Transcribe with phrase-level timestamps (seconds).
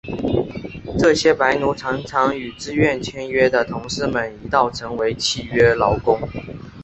[0.97, 6.19] 这些白奴常常与自愿签约的同事们一道成为契约劳工。